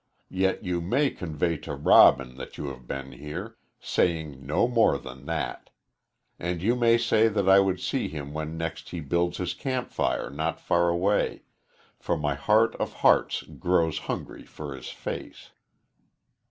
Yet 0.31 0.63
you 0.63 0.81
may 0.81 1.11
convey 1.11 1.57
to 1.57 1.75
Robin 1.75 2.35
that 2.37 2.57
you 2.57 2.69
have 2.69 2.87
been 2.87 3.11
here 3.11 3.57
saying 3.79 4.43
no 4.43 4.67
more 4.67 4.97
than 4.97 5.27
that. 5.27 5.69
And 6.39 6.59
you 6.63 6.75
may 6.75 6.97
say 6.97 7.27
that 7.27 7.47
I 7.47 7.59
would 7.59 7.79
see 7.79 8.07
him 8.07 8.33
when 8.33 8.57
next 8.57 8.89
he 8.89 8.99
builds 8.99 9.37
his 9.37 9.53
campfire 9.53 10.31
not 10.31 10.59
far 10.59 10.89
away, 10.89 11.43
for 11.99 12.17
my 12.17 12.33
heart 12.33 12.73
of 12.77 12.91
hearts 13.05 13.43
grows 13.43 13.99
hungry 14.09 14.43
for 14.43 14.73
his 14.75 14.89
face." 14.89 15.51